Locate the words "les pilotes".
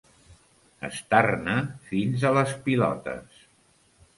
2.39-3.45